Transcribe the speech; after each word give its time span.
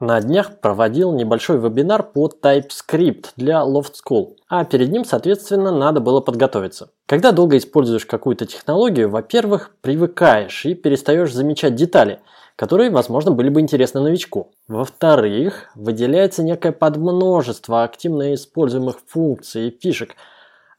На 0.00 0.18
днях 0.22 0.60
проводил 0.60 1.12
небольшой 1.12 1.58
вебинар 1.58 2.02
по 2.02 2.26
TypeScript 2.26 3.26
для 3.36 3.60
Loft 3.60 3.92
School, 4.02 4.36
а 4.48 4.64
перед 4.64 4.90
ним, 4.90 5.04
соответственно, 5.04 5.70
надо 5.70 6.00
было 6.00 6.22
подготовиться. 6.22 6.88
Когда 7.06 7.32
долго 7.32 7.58
используешь 7.58 8.06
какую-то 8.06 8.46
технологию, 8.46 9.10
во-первых, 9.10 9.76
привыкаешь 9.82 10.64
и 10.64 10.74
перестаешь 10.74 11.34
замечать 11.34 11.74
детали, 11.74 12.20
которые, 12.56 12.90
возможно, 12.90 13.30
были 13.30 13.50
бы 13.50 13.60
интересны 13.60 14.00
новичку. 14.00 14.52
Во-вторых, 14.68 15.70
выделяется 15.74 16.42
некое 16.42 16.72
подмножество 16.72 17.82
активно 17.82 18.32
используемых 18.32 18.96
функций 19.06 19.68
и 19.68 19.78
фишек– 19.78 20.16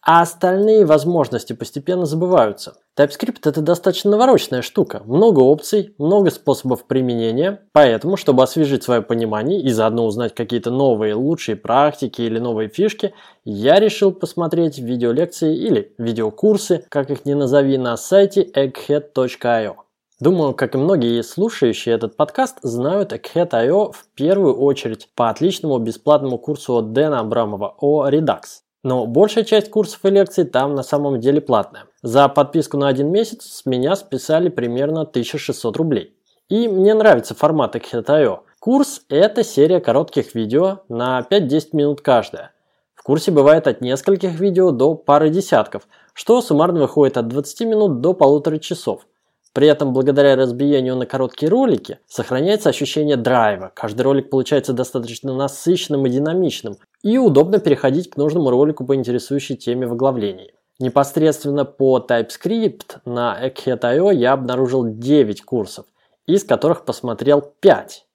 а 0.01 0.21
остальные 0.21 0.85
возможности 0.85 1.53
постепенно 1.53 2.05
забываются. 2.05 2.75
TypeScript 2.99 3.39
это 3.45 3.61
достаточно 3.61 4.11
навороченная 4.11 4.61
штука, 4.61 5.01
много 5.05 5.39
опций, 5.39 5.95
много 5.97 6.29
способов 6.29 6.85
применения, 6.85 7.61
поэтому, 7.71 8.17
чтобы 8.17 8.43
освежить 8.43 8.83
свое 8.83 9.01
понимание 9.01 9.61
и 9.61 9.69
заодно 9.69 10.05
узнать 10.05 10.35
какие-то 10.35 10.71
новые 10.71 11.13
лучшие 11.13 11.55
практики 11.55 12.21
или 12.21 12.37
новые 12.37 12.68
фишки, 12.68 13.13
я 13.46 13.79
решил 13.79 14.11
посмотреть 14.11 14.77
видеолекции 14.77 15.55
или 15.55 15.93
видеокурсы, 15.97 16.83
как 16.89 17.11
их 17.11 17.23
ни 17.25 17.33
назови, 17.33 17.77
на 17.77 17.96
сайте 17.96 18.43
egghead.io. 18.43 19.75
Думаю, 20.21 20.54
как 20.54 20.75
и 20.75 20.77
многие 20.77 21.23
слушающие 21.23 21.96
этот 21.96 22.15
подкаст, 22.15 22.60
знают 22.61 23.11
Egghead.io 23.11 23.91
в 23.91 24.05
первую 24.13 24.55
очередь 24.55 25.10
по 25.15 25.32
отличному 25.32 25.79
бесплатному 25.79 26.37
курсу 26.37 26.75
от 26.75 26.93
Дэна 26.93 27.21
Абрамова 27.21 27.73
о 27.79 28.07
Redux. 28.07 28.41
Но 28.83 29.05
большая 29.05 29.43
часть 29.43 29.69
курсов 29.69 30.03
и 30.05 30.09
лекций 30.09 30.43
там 30.43 30.73
на 30.73 30.83
самом 30.83 31.19
деле 31.19 31.39
платная. 31.39 31.85
За 32.02 32.27
подписку 32.27 32.77
на 32.77 32.88
один 32.88 33.09
месяц 33.11 33.44
с 33.45 33.66
меня 33.66 33.95
списали 33.95 34.49
примерно 34.49 35.02
1600 35.02 35.77
рублей. 35.77 36.16
И 36.49 36.67
мне 36.67 36.94
нравится 36.94 37.35
формат 37.35 37.75
Exit.io. 37.75 38.39
Курс– 38.59 39.02
это 39.09 39.44
серия 39.44 39.80
коротких 39.80 40.35
видео 40.35 40.80
на 40.89 41.25
5-10 41.30 41.69
минут 41.73 42.02
каждая. 42.02 42.52
В 42.95 43.03
курсе 43.03 43.31
бывает 43.31 43.67
от 43.67 43.81
нескольких 43.81 44.39
видео 44.39 44.71
до 44.71 44.95
пары 44.95 45.29
десятков, 45.29 45.88
что 46.13 46.41
суммарно 46.41 46.81
выходит 46.81 47.17
от 47.17 47.27
20 47.27 47.61
минут 47.61 48.01
до 48.01 48.13
полутора 48.13 48.57
часов. 48.57 49.07
При 49.53 49.67
этом, 49.67 49.91
благодаря 49.91 50.35
разбиению 50.35 50.95
на 50.95 51.05
короткие 51.05 51.49
ролики, 51.49 51.99
сохраняется 52.07 52.69
ощущение 52.69 53.17
драйва. 53.17 53.71
Каждый 53.75 54.03
ролик 54.03 54.30
получается 54.30 54.71
достаточно 54.71 55.35
насыщенным 55.35 56.05
и 56.05 56.09
динамичным, 56.09 56.77
и 57.03 57.17
удобно 57.17 57.59
переходить 57.59 58.09
к 58.09 58.17
нужному 58.17 58.49
ролику 58.49 58.85
по 58.85 58.95
интересующей 58.95 59.57
теме 59.57 59.88
в 59.88 59.94
оглавлении. 59.94 60.53
Непосредственно 60.79 61.66
по 61.66 61.99
TypeScript 61.99 63.02
на 63.05 63.38
Egghead.io 63.45 64.13
я 64.16 64.33
обнаружил 64.33 64.85
9 64.85 65.41
курсов, 65.44 65.85
из 66.25 66.44
которых 66.45 66.85
посмотрел 66.85 67.41
5. 67.59 68.05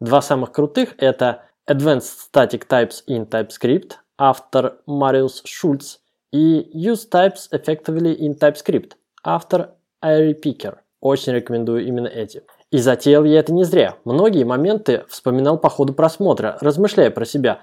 Два 0.00 0.20
самых 0.20 0.50
крутых 0.50 0.94
это 0.98 1.44
Advanced 1.70 2.28
Static 2.32 2.66
Types 2.68 3.04
in 3.08 3.28
TypeScript, 3.28 3.92
автор 4.18 4.78
Мариус 4.86 5.42
Шульц, 5.44 5.98
и 6.32 6.68
Use 6.74 7.08
Types 7.10 7.48
Effectively 7.52 8.16
in 8.16 8.38
TypeScript, 8.38 8.92
автор 9.22 9.70
Airy 10.04 10.34
Picker. 10.40 10.78
Очень 11.00 11.34
рекомендую 11.34 11.86
именно 11.86 12.06
эти. 12.06 12.42
И 12.70 12.78
затеял 12.78 13.24
я 13.24 13.40
это 13.40 13.52
не 13.52 13.64
зря. 13.64 13.96
Многие 14.04 14.44
моменты 14.44 15.04
вспоминал 15.08 15.58
по 15.58 15.68
ходу 15.68 15.92
просмотра, 15.92 16.56
размышляя 16.60 17.10
про 17.10 17.24
себя. 17.24 17.60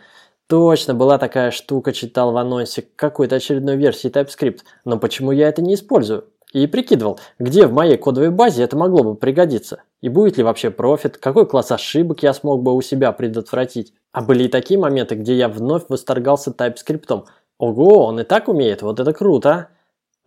Точно, 0.47 0.93
была 0.93 1.17
такая 1.17 1.51
штука, 1.51 1.93
читал 1.93 2.31
в 2.31 2.37
анонсе 2.37 2.85
какой-то 2.95 3.35
очередной 3.35 3.75
версии 3.75 4.09
TypeScript, 4.09 4.59
но 4.85 4.97
почему 4.97 5.31
я 5.31 5.49
это 5.49 5.61
не 5.61 5.73
использую? 5.73 6.25
И 6.53 6.65
прикидывал, 6.67 7.19
где 7.37 7.67
в 7.67 7.73
моей 7.73 7.97
кодовой 7.97 8.31
базе 8.31 8.63
это 8.63 8.77
могло 8.77 9.03
бы 9.03 9.15
пригодиться. 9.15 9.83
И 10.01 10.07
будет 10.07 10.37
ли 10.37 10.43
вообще 10.43 10.71
профит, 10.71 11.17
какой 11.17 11.45
класс 11.45 11.71
ошибок 11.71 12.23
я 12.23 12.33
смог 12.33 12.63
бы 12.63 12.73
у 12.73 12.81
себя 12.81 13.11
предотвратить. 13.11 13.93
А 14.13 14.21
были 14.21 14.45
и 14.45 14.47
такие 14.47 14.79
моменты, 14.79 15.15
где 15.15 15.35
я 15.35 15.49
вновь 15.49 15.83
восторгался 15.89 16.51
TypeScript. 16.51 17.25
Ого, 17.57 18.05
он 18.05 18.21
и 18.21 18.23
так 18.23 18.47
умеет, 18.47 18.81
вот 18.81 18.99
это 18.99 19.11
круто, 19.13 19.49
а! 19.49 19.76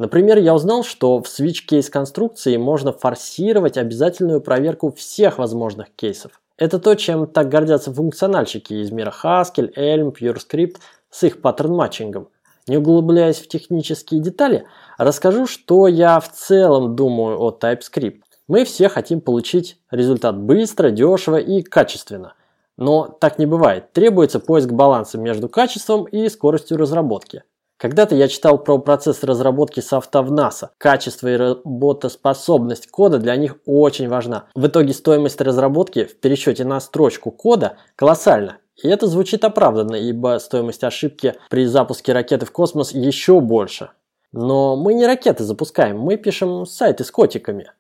Например, 0.01 0.39
я 0.39 0.55
узнал, 0.55 0.83
что 0.83 1.23
в 1.23 1.27
switch 1.27 1.67
case 1.67 1.91
конструкции 1.91 2.57
можно 2.57 2.91
форсировать 2.91 3.77
обязательную 3.77 4.41
проверку 4.41 4.91
всех 4.91 5.37
возможных 5.37 5.91
кейсов. 5.95 6.41
Это 6.57 6.79
то, 6.79 6.95
чем 6.95 7.27
так 7.27 7.51
гордятся 7.51 7.93
функциональщики 7.93 8.73
из 8.73 8.91
мира 8.93 9.13
Haskell, 9.23 9.71
Elm, 9.77 10.17
PureScript 10.19 10.79
с 11.11 11.25
их 11.25 11.43
паттерн-матчингом. 11.43 12.29
Не 12.67 12.79
углубляясь 12.79 13.41
в 13.41 13.49
технические 13.49 14.23
детали, 14.23 14.65
расскажу, 14.97 15.47
что 15.47 15.87
я 15.87 16.19
в 16.19 16.33
целом 16.33 16.97
думаю 16.97 17.39
о 17.39 17.51
TypeScript. 17.51 18.23
Мы 18.49 18.65
все 18.65 18.89
хотим 18.89 19.21
получить 19.21 19.77
результат 19.91 20.35
быстро, 20.35 20.91
дешево 20.91 21.37
и 21.37 21.61
качественно. 21.61 22.33
Но 22.79 23.07
так 23.07 23.39
не 23.39 23.45
бывает. 23.45 23.93
Требуется 23.93 24.41
поиск 24.41 24.71
баланса 24.71 25.19
между 25.19 25.51
качеством 25.51 26.05
и 26.05 26.31
скоростью 26.31 26.79
разработки. 26.79 27.43
Когда-то 27.81 28.15
я 28.15 28.29
читал 28.29 28.59
про 28.59 28.77
процесс 28.77 29.25
разработки 29.25 29.81
софта 29.81 30.21
в 30.21 30.31
NASA. 30.31 30.69
Качество 30.77 31.29
и 31.29 31.37
работоспособность 31.37 32.91
кода 32.91 33.17
для 33.19 33.35
них 33.37 33.57
очень 33.65 34.07
важна. 34.07 34.45
В 34.55 34.67
итоге 34.67 34.93
стоимость 34.93 35.41
разработки 35.41 36.05
в 36.05 36.21
пересчете 36.21 36.65
на 36.65 36.79
строчку 36.81 37.31
кода 37.31 37.79
колоссальна. 37.97 38.59
И 38.83 38.87
это 38.87 39.07
звучит 39.07 39.45
оправданно, 39.45 39.95
ибо 39.95 40.37
стоимость 40.41 40.85
ошибки 40.85 41.37
при 41.49 41.65
запуске 41.65 42.13
ракеты 42.13 42.45
в 42.45 42.53
космос 42.53 42.93
еще 42.93 43.41
больше. 43.41 43.93
Но 44.31 44.77
мы 44.77 44.93
не 44.93 45.07
ракеты 45.07 45.45
запускаем, 45.45 45.99
мы 45.99 46.19
пишем 46.19 46.67
сайты 46.67 47.05
с 47.05 47.11
котиками. 47.11 47.73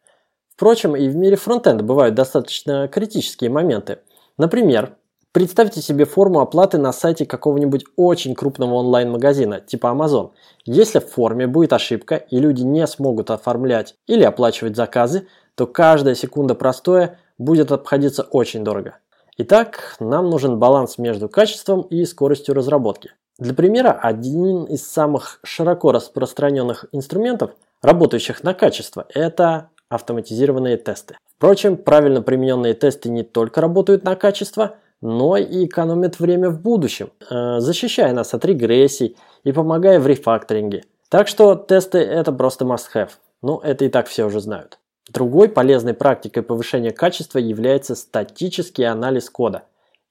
Впрочем, 0.48 0.96
и 0.96 1.08
в 1.10 1.16
мире 1.16 1.36
фронтенда 1.36 1.84
бывают 1.84 2.14
достаточно 2.14 2.88
критические 2.88 3.50
моменты. 3.50 3.98
Например, 4.38 4.96
Представьте 5.32 5.80
себе 5.80 6.06
форму 6.06 6.40
оплаты 6.40 6.76
на 6.76 6.92
сайте 6.92 7.24
какого-нибудь 7.24 7.84
очень 7.94 8.34
крупного 8.34 8.74
онлайн-магазина, 8.74 9.60
типа 9.60 9.86
Amazon. 9.86 10.32
Если 10.64 10.98
в 10.98 11.06
форме 11.06 11.46
будет 11.46 11.72
ошибка 11.72 12.16
и 12.16 12.40
люди 12.40 12.62
не 12.62 12.84
смогут 12.88 13.30
оформлять 13.30 13.94
или 14.08 14.24
оплачивать 14.24 14.74
заказы, 14.74 15.28
то 15.54 15.68
каждая 15.68 16.16
секунда 16.16 16.56
простоя 16.56 17.20
будет 17.38 17.70
обходиться 17.70 18.24
очень 18.24 18.64
дорого. 18.64 18.96
Итак, 19.38 19.94
нам 20.00 20.28
нужен 20.30 20.58
баланс 20.58 20.98
между 20.98 21.28
качеством 21.28 21.82
и 21.82 22.04
скоростью 22.06 22.56
разработки. 22.56 23.12
Для 23.38 23.54
примера, 23.54 23.92
один 23.92 24.64
из 24.64 24.84
самых 24.84 25.38
широко 25.44 25.92
распространенных 25.92 26.86
инструментов, 26.90 27.52
работающих 27.82 28.42
на 28.42 28.52
качество, 28.52 29.06
это 29.14 29.68
автоматизированные 29.90 30.76
тесты. 30.76 31.16
Впрочем, 31.36 31.76
правильно 31.76 32.20
примененные 32.20 32.74
тесты 32.74 33.10
не 33.10 33.22
только 33.22 33.60
работают 33.60 34.02
на 34.02 34.16
качество– 34.16 34.74
но 35.00 35.36
и 35.36 35.66
экономит 35.66 36.20
время 36.20 36.50
в 36.50 36.60
будущем, 36.60 37.10
э, 37.30 37.60
защищая 37.60 38.12
нас 38.12 38.34
от 38.34 38.44
регрессий 38.44 39.16
и 39.44 39.52
помогая 39.52 39.98
в 39.98 40.06
рефакторинге. 40.06 40.84
Так 41.08 41.28
что 41.28 41.54
тесты 41.54 41.98
это 41.98 42.32
просто 42.32 42.64
must-have. 42.64 43.10
Ну, 43.42 43.58
это 43.58 43.84
и 43.84 43.88
так 43.88 44.06
все 44.06 44.24
уже 44.24 44.40
знают. 44.40 44.78
Другой 45.10 45.48
полезной 45.48 45.94
практикой 45.94 46.42
повышения 46.42 46.92
качества 46.92 47.38
является 47.38 47.94
статический 47.94 48.86
анализ 48.86 49.28
кода. 49.30 49.64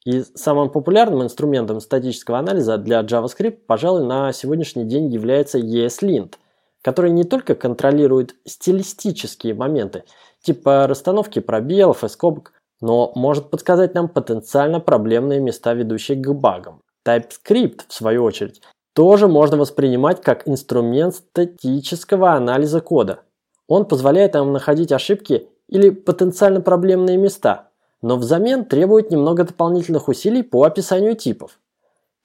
И 0.05 0.23
самым 0.33 0.69
популярным 0.69 1.23
инструментом 1.23 1.79
статического 1.79 2.39
анализа 2.39 2.77
для 2.77 3.01
JavaScript, 3.01 3.59
пожалуй, 3.67 4.05
на 4.05 4.33
сегодняшний 4.33 4.85
день 4.85 5.07
является 5.07 5.59
ESLint, 5.59 6.33
который 6.81 7.11
не 7.11 7.23
только 7.23 7.55
контролирует 7.55 8.35
стилистические 8.45 9.53
моменты, 9.53 10.03
типа 10.41 10.87
расстановки 10.87 11.39
пробелов 11.39 12.03
и 12.03 12.09
скобок, 12.09 12.53
но 12.81 13.11
может 13.15 13.49
подсказать 13.49 13.93
нам 13.93 14.07
потенциально 14.07 14.79
проблемные 14.79 15.39
места, 15.39 15.73
ведущие 15.73 16.17
к 16.17 16.33
багам. 16.33 16.81
TypeScript, 17.05 17.81
в 17.87 17.93
свою 17.93 18.23
очередь, 18.23 18.61
тоже 18.93 19.27
можно 19.27 19.57
воспринимать 19.57 20.21
как 20.21 20.47
инструмент 20.47 21.15
статического 21.15 22.33
анализа 22.33 22.81
кода. 22.81 23.19
Он 23.67 23.85
позволяет 23.85 24.33
нам 24.33 24.51
находить 24.51 24.91
ошибки 24.91 25.47
или 25.67 25.89
потенциально 25.89 26.61
проблемные 26.61 27.17
места, 27.17 27.69
но 28.01 28.17
взамен 28.17 28.65
требует 28.65 29.11
немного 29.11 29.43
дополнительных 29.43 30.07
усилий 30.07 30.43
по 30.43 30.63
описанию 30.63 31.15
типов. 31.15 31.59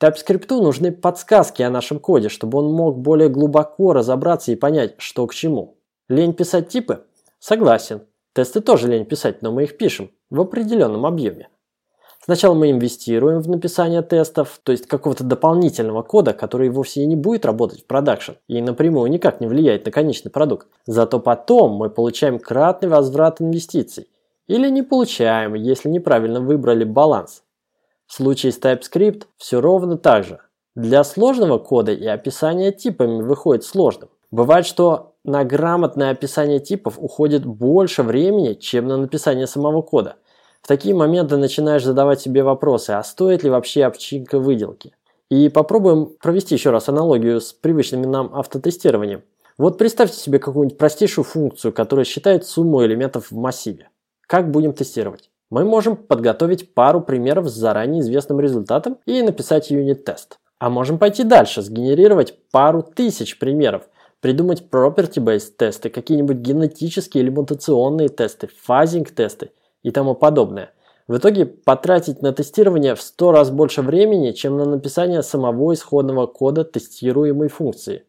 TypeScript 0.00 0.60
нужны 0.60 0.90
подсказки 0.92 1.62
о 1.62 1.70
нашем 1.70 1.98
коде, 1.98 2.28
чтобы 2.28 2.58
он 2.58 2.72
мог 2.72 2.98
более 2.98 3.28
глубоко 3.28 3.92
разобраться 3.92 4.52
и 4.52 4.56
понять, 4.56 4.94
что 4.98 5.26
к 5.26 5.34
чему. 5.34 5.76
Лень 6.08 6.34
писать 6.34 6.68
типы? 6.68 7.04
Согласен. 7.38 8.02
Тесты 8.34 8.60
тоже 8.60 8.88
лень 8.88 9.04
писать, 9.04 9.42
но 9.42 9.52
мы 9.52 9.62
их 9.62 9.76
пишем 9.76 10.10
в 10.28 10.40
определенном 10.40 11.06
объеме. 11.06 11.48
Сначала 12.24 12.54
мы 12.54 12.70
инвестируем 12.70 13.40
в 13.40 13.48
написание 13.48 14.02
тестов, 14.02 14.58
то 14.62 14.72
есть 14.72 14.86
какого-то 14.86 15.24
дополнительного 15.24 16.02
кода, 16.02 16.32
который 16.32 16.70
вовсе 16.70 17.02
и 17.02 17.06
не 17.06 17.16
будет 17.16 17.44
работать 17.44 17.82
в 17.82 17.86
продакшн 17.86 18.32
и 18.48 18.60
напрямую 18.62 19.10
никак 19.10 19.40
не 19.40 19.46
влияет 19.46 19.84
на 19.84 19.92
конечный 19.92 20.30
продукт. 20.30 20.66
Зато 20.86 21.20
потом 21.20 21.72
мы 21.72 21.90
получаем 21.90 22.38
кратный 22.38 22.88
возврат 22.88 23.40
инвестиций. 23.40 24.08
Или 24.46 24.68
не 24.70 24.82
получаем, 24.82 25.54
если 25.54 25.88
неправильно 25.88 26.40
выбрали 26.40 26.84
баланс. 26.84 27.42
В 28.06 28.14
случае 28.14 28.52
с 28.52 28.58
TypeScript 28.58 29.24
все 29.36 29.60
ровно 29.60 29.96
так 29.96 30.24
же. 30.24 30.40
Для 30.74 31.04
сложного 31.04 31.58
кода 31.58 31.92
и 31.92 32.06
описание 32.06 32.72
типами 32.72 33.22
выходит 33.22 33.64
сложным. 33.64 34.08
Бывает, 34.30 34.66
что 34.66 35.13
на 35.24 35.42
грамотное 35.44 36.10
описание 36.10 36.60
типов 36.60 36.98
уходит 36.98 37.46
больше 37.46 38.02
времени, 38.02 38.54
чем 38.54 38.86
на 38.86 38.96
написание 38.96 39.46
самого 39.46 39.82
кода. 39.82 40.16
В 40.60 40.68
такие 40.68 40.94
моменты 40.94 41.36
начинаешь 41.36 41.84
задавать 41.84 42.20
себе 42.20 42.42
вопросы, 42.42 42.90
а 42.90 43.02
стоит 43.02 43.42
ли 43.42 43.50
вообще 43.50 43.84
обчинка 43.84 44.38
выделки? 44.38 44.94
И 45.30 45.48
попробуем 45.48 46.10
провести 46.20 46.54
еще 46.54 46.70
раз 46.70 46.88
аналогию 46.88 47.40
с 47.40 47.52
привычным 47.52 48.02
нам 48.02 48.34
автотестированием. 48.34 49.22
Вот 49.56 49.78
представьте 49.78 50.18
себе 50.18 50.38
какую-нибудь 50.38 50.78
простейшую 50.78 51.24
функцию, 51.24 51.72
которая 51.72 52.04
считает 52.04 52.46
сумму 52.46 52.84
элементов 52.84 53.30
в 53.30 53.36
массиве. 53.36 53.88
Как 54.26 54.50
будем 54.50 54.72
тестировать? 54.72 55.30
Мы 55.50 55.64
можем 55.64 55.96
подготовить 55.96 56.74
пару 56.74 57.00
примеров 57.00 57.48
с 57.48 57.54
заранее 57.54 58.00
известным 58.00 58.40
результатом 58.40 58.98
и 59.06 59.22
написать 59.22 59.70
юнит-тест. 59.70 60.38
А 60.58 60.70
можем 60.70 60.98
пойти 60.98 61.24
дальше, 61.24 61.62
сгенерировать 61.62 62.38
пару 62.50 62.82
тысяч 62.82 63.38
примеров, 63.38 63.82
придумать 64.24 64.64
property-based 64.72 65.52
тесты, 65.58 65.90
какие-нибудь 65.90 66.38
генетические 66.38 67.22
или 67.22 67.28
мутационные 67.28 68.08
тесты, 68.08 68.48
фазинг-тесты 68.62 69.50
и 69.82 69.90
тому 69.90 70.14
подобное. 70.14 70.70
В 71.06 71.18
итоге 71.18 71.44
потратить 71.44 72.22
на 72.22 72.32
тестирование 72.32 72.94
в 72.94 73.02
100 73.02 73.32
раз 73.32 73.50
больше 73.50 73.82
времени, 73.82 74.30
чем 74.30 74.56
на 74.56 74.64
написание 74.64 75.22
самого 75.22 75.74
исходного 75.74 76.26
кода 76.26 76.64
тестируемой 76.64 77.48
функции. 77.48 78.06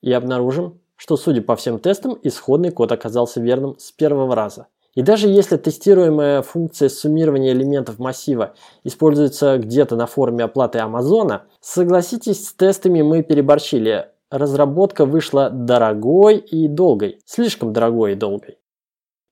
И 0.00 0.10
обнаружим, 0.10 0.80
что 0.96 1.18
судя 1.18 1.42
по 1.42 1.56
всем 1.56 1.78
тестам, 1.78 2.18
исходный 2.22 2.70
код 2.70 2.90
оказался 2.92 3.42
верным 3.42 3.78
с 3.78 3.92
первого 3.92 4.34
раза. 4.34 4.68
И 4.94 5.02
даже 5.02 5.28
если 5.28 5.58
тестируемая 5.58 6.40
функция 6.40 6.88
суммирования 6.88 7.52
элементов 7.52 7.98
массива 7.98 8.54
используется 8.82 9.58
где-то 9.58 9.94
на 9.94 10.06
форуме 10.06 10.44
оплаты 10.44 10.78
Амазона, 10.78 11.42
согласитесь, 11.60 12.48
с 12.48 12.54
тестами 12.54 13.02
мы 13.02 13.22
переборщили. 13.22 14.06
Разработка 14.30 15.06
вышла 15.06 15.50
дорогой 15.50 16.36
и 16.36 16.68
долгой, 16.68 17.18
слишком 17.24 17.72
дорогой 17.72 18.12
и 18.12 18.14
долгой. 18.14 18.58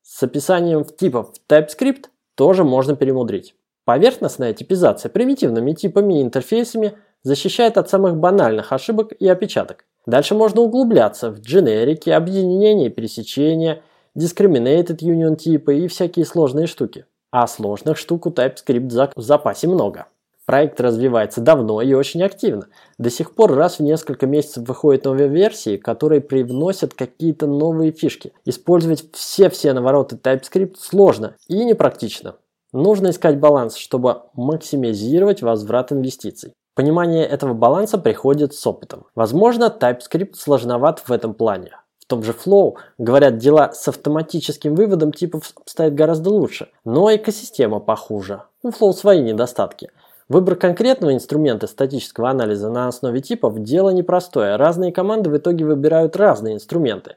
С 0.03 0.23
описанием 0.25 0.85
типов 0.85 1.33
в 1.35 1.53
TypeScript 1.53 2.07
тоже 2.35 2.65
можно 2.65 2.97
перемудрить. 2.97 3.55
Поверхностная 3.85 4.53
типизация 4.53 5.09
примитивными 5.09 5.73
типами 5.73 6.19
и 6.19 6.23
интерфейсами 6.23 6.95
защищает 7.23 7.79
от 7.79 7.89
самых 7.89 8.17
банальных 8.17 8.73
ошибок 8.73 9.13
и 9.13 9.29
опечаток. 9.29 9.85
Дальше 10.05 10.35
можно 10.35 10.63
углубляться 10.63 11.31
в 11.31 11.41
дженерики, 11.41 12.11
объединения, 12.11 12.91
пересечения, 12.91 13.83
discriminated 14.17 14.99
union 15.01 15.37
типы 15.37 15.79
и 15.79 15.87
всякие 15.87 16.25
сложные 16.25 16.67
штуки. 16.67 17.05
А 17.31 17.47
сложных 17.47 17.99
штук 17.99 18.27
у 18.27 18.31
TypeScript 18.31 19.13
в 19.15 19.21
запасе 19.21 19.69
много. 19.69 20.07
Проект 20.49 20.81
развивается 20.81 21.43
давно 21.43 21.83
и 21.83 21.93
очень 21.93 22.23
активно. 22.23 22.69
До 22.97 23.11
сих 23.11 23.35
пор 23.35 23.53
раз 23.53 23.79
в 23.79 23.83
несколько 23.83 24.27
месяцев 24.27 24.67
выходят 24.67 25.05
новые 25.05 25.29
версии, 25.29 25.77
которые 25.77 26.23
привносят 26.23 26.95
какие-то 26.95 27.47
новые 27.47 27.93
фишки. 27.93 28.33
Использовать 28.47 29.13
все-все 29.13 29.75
навороты 29.75 30.17
TypeScript 30.17 30.77
сложно 30.79 31.37
и 31.49 31.63
непрактично. 31.67 32.37
Нужно 32.73 33.11
искать 33.11 33.39
баланс, 33.39 33.77
чтобы 33.77 34.23
максимизировать 34.33 35.43
возврат 35.43 35.93
инвестиций. 35.93 36.55
Понимание 36.75 37.27
этого 37.27 37.53
баланса 37.53 37.99
приходит 37.99 38.55
с 38.55 38.67
опытом. 38.67 39.05
Возможно, 39.15 39.65
TypeScript 39.79 40.37
сложноват 40.37 41.03
в 41.07 41.13
этом 41.13 41.35
плане. 41.35 41.73
В 41.99 42.07
том 42.07 42.23
же 42.23 42.33
Flow, 42.33 42.77
говорят, 42.97 43.37
дела 43.37 43.75
с 43.75 43.87
автоматическим 43.87 44.75
выводом 44.75 45.13
типов 45.13 45.53
обстоят 45.61 45.95
гораздо 45.95 46.31
лучше, 46.31 46.71
но 46.87 47.15
экосистема 47.15 47.81
похуже. 47.81 48.45
У 48.63 48.71
Flow 48.71 48.95
свои 48.95 49.21
недостатки. 49.21 49.91
Выбор 50.29 50.57
конкретного 50.57 51.15
инструмента 51.15 51.67
статического 51.67 52.31
анализа 52.31 52.71
на 52.71 52.89
основе 52.89 53.21
типов– 53.21 53.59
дело 53.63 53.91
непростое. 53.91 54.57
Разные 54.57 54.93
команды 54.93 55.31
в 55.31 55.37
итоге 55.37 55.65
выбирают 55.65 56.17
разные 56.17 56.55
инструменты. 56.55 57.17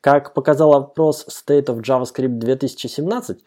Как 0.00 0.34
показал 0.34 0.74
опрос 0.74 1.26
State 1.28 1.66
of 1.66 1.82
JavaScript 1.82 2.38
2017, 2.38 3.38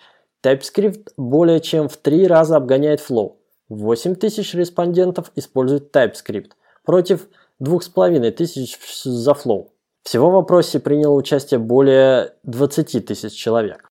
TypeScript 0.44 1.10
более 1.18 1.60
чем 1.60 1.89
в 1.89 1.98
три 1.98 2.27
раза 2.27 2.57
обгоняет 2.57 3.00
Flow– 3.00 3.36
8 3.69 4.15
тысяч 4.15 4.54
респондентов 4.54 5.31
используют 5.36 5.95
TypeScript 5.95 6.51
против 6.86 7.27
2500 7.60 9.13
за 9.13 9.31
Flow. 9.31 9.68
Всего 10.04 10.30
в 10.30 10.33
вопросе 10.33 10.80
приняло 10.80 11.15
участие 11.15 11.60
более 11.60 12.33
20 12.44 13.06
тысяч 13.06 13.33
человек. 13.33 13.88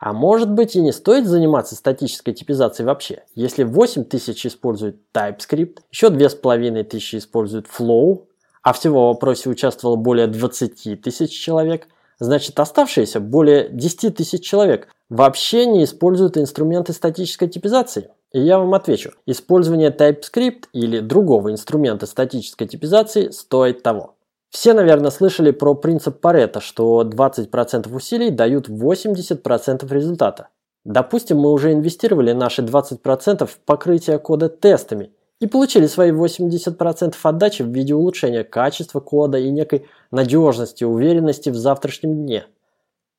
А 0.00 0.12
может 0.12 0.50
быть 0.50 0.76
и 0.76 0.80
не 0.80 0.92
стоит 0.92 1.26
заниматься 1.26 1.74
статической 1.74 2.32
типизацией 2.32 2.86
вообще. 2.86 3.24
Если 3.34 3.64
8 3.64 4.04
тысяч 4.04 4.46
используют 4.46 4.96
TypeScript, 5.12 5.78
еще 5.90 6.10
2500 6.10 6.94
используют 7.14 7.66
Flow, 7.66 8.26
а 8.62 8.72
всего 8.72 9.06
в 9.06 9.14
вопросе 9.14 9.48
участвовало 9.48 9.96
более 9.96 10.28
20 10.28 11.00
тысяч 11.00 11.30
человек, 11.30 11.88
значит 12.20 12.58
оставшиеся 12.60 13.20
более 13.20 13.68
10 13.70 14.16
тысяч 14.16 14.44
человек 14.44 14.88
вообще 15.08 15.66
не 15.66 15.84
используют 15.84 16.36
инструменты 16.36 16.92
статической 16.92 17.48
типизации. 17.48 18.10
И 18.32 18.40
я 18.40 18.58
вам 18.58 18.74
отвечу, 18.74 19.12
использование 19.26 19.90
TypeScript 19.90 20.64
или 20.72 21.00
другого 21.00 21.50
инструмента 21.50 22.06
статической 22.06 22.66
типизации 22.66 23.30
стоит 23.30 23.82
того. 23.82 24.17
Все, 24.50 24.72
наверное, 24.72 25.10
слышали 25.10 25.50
про 25.50 25.74
принцип 25.74 26.20
Паретта, 26.20 26.60
что 26.60 27.02
20% 27.02 27.94
усилий 27.94 28.30
дают 28.30 28.68
80% 28.68 29.92
результата. 29.92 30.48
Допустим, 30.84 31.38
мы 31.38 31.52
уже 31.52 31.72
инвестировали 31.72 32.32
наши 32.32 32.62
20% 32.62 33.46
в 33.46 33.58
покрытие 33.58 34.18
кода 34.18 34.48
тестами 34.48 35.12
и 35.40 35.46
получили 35.46 35.86
свои 35.86 36.12
80% 36.12 37.14
отдачи 37.22 37.62
в 37.62 37.68
виде 37.68 37.94
улучшения 37.94 38.42
качества 38.42 39.00
кода 39.00 39.38
и 39.38 39.50
некой 39.50 39.86
надежности, 40.10 40.84
уверенности 40.84 41.50
в 41.50 41.56
завтрашнем 41.56 42.14
дне. 42.14 42.46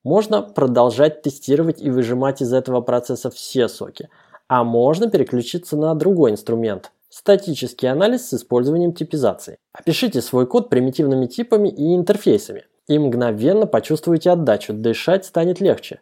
Можно 0.03 0.41
продолжать 0.41 1.21
тестировать 1.21 1.81
и 1.81 1.91
выжимать 1.91 2.41
из 2.41 2.53
этого 2.53 2.81
процесса 2.81 3.29
все 3.29 3.67
соки– 3.67 4.09
а 4.49 4.63
можно 4.63 5.09
переключиться 5.09 5.77
на 5.77 5.93
другой 5.95 6.31
инструмент– 6.31 6.91
статический 7.09 7.89
анализ 7.89 8.29
с 8.29 8.33
использованием 8.35 8.93
типизации. 8.93 9.57
Опишите 9.73 10.21
свой 10.21 10.47
код 10.47 10.69
примитивными 10.69 11.25
типами 11.25 11.69
и 11.69 11.95
интерфейсами, 11.95 12.65
и 12.87 12.97
мгновенно 12.97 13.65
почувствуете 13.65 14.31
отдачу, 14.31 14.73
дышать 14.73 15.25
станет 15.25 15.59
легче. 15.59 16.01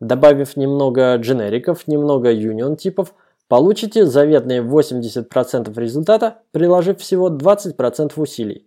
Добавив 0.00 0.56
немного 0.56 1.16
дженериков, 1.16 1.86
немного 1.86 2.32
union 2.32 2.76
типов, 2.76 3.14
получите 3.48 4.04
заветные 4.04 4.62
80% 4.62 5.72
результата, 5.80 6.38
приложив 6.50 7.00
всего 7.00 7.30
20% 7.30 8.12
усилий. 8.16 8.66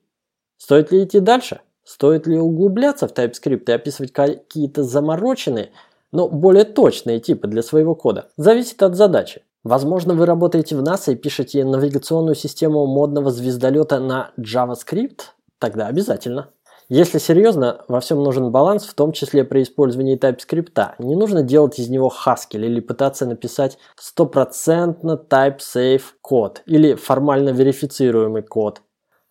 Стоит 0.57 0.91
ли 0.91 1.03
идти 1.03 1.19
дальше? 1.19 1.61
Стоит 1.83 2.27
ли 2.27 2.37
углубляться 2.37 3.07
в 3.07 3.13
TypeScript 3.13 3.63
и 3.67 3.71
описывать 3.71 4.11
какие-то 4.11 4.83
замороченные, 4.83 5.71
но 6.11 6.27
более 6.27 6.65
точные 6.65 7.19
типы 7.19 7.47
для 7.47 7.61
своего 7.61 7.95
кода. 7.95 8.29
Зависит 8.37 8.81
от 8.83 8.95
задачи. 8.95 9.43
Возможно, 9.63 10.13
вы 10.13 10.25
работаете 10.25 10.77
в 10.77 10.81
NASA 10.81 11.11
и 11.11 11.15
пишете 11.15 11.65
навигационную 11.65 12.35
систему 12.35 12.85
модного 12.87 13.29
звездолета 13.29 13.99
на 13.99 14.31
JavaScript? 14.39 15.19
Тогда 15.59 15.87
обязательно. 15.87 16.51
Если 16.87 17.19
серьезно, 17.19 17.83
во 17.87 17.99
всем 17.99 18.23
нужен 18.23 18.51
баланс, 18.51 18.85
в 18.85 18.93
том 18.93 19.11
числе 19.11 19.43
при 19.43 19.63
использовании 19.63 20.17
TypeScript. 20.17 20.93
Не 20.99 21.15
нужно 21.15 21.43
делать 21.43 21.77
из 21.77 21.89
него 21.89 22.09
Haskell 22.09 22.65
или 22.65 22.79
пытаться 22.79 23.25
написать 23.25 23.77
стопроцентно 23.95 25.21
type-safe 25.29 26.03
код 26.21 26.63
или 26.65 26.95
формально 26.95 27.49
верифицируемый 27.49 28.43
код. 28.43 28.81